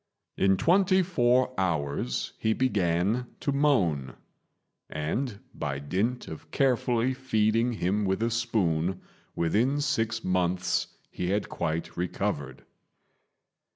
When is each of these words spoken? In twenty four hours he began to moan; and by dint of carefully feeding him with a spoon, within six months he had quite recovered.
In 0.35 0.57
twenty 0.57 1.03
four 1.03 1.53
hours 1.59 2.33
he 2.39 2.53
began 2.53 3.27
to 3.39 3.51
moan; 3.51 4.15
and 4.89 5.39
by 5.53 5.77
dint 5.77 6.27
of 6.27 6.49
carefully 6.49 7.13
feeding 7.13 7.73
him 7.73 8.05
with 8.05 8.23
a 8.23 8.31
spoon, 8.31 8.99
within 9.35 9.79
six 9.79 10.23
months 10.23 10.87
he 11.11 11.29
had 11.29 11.49
quite 11.49 11.95
recovered. 11.95 12.65